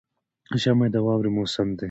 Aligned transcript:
ژمی 0.61 0.87
د 0.93 0.95
واورې 1.05 1.29
موسم 1.35 1.67
دی 1.77 1.79